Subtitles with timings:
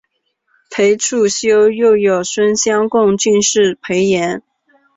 [0.71, 4.41] 裴处休又有孙乡贡进士裴岩。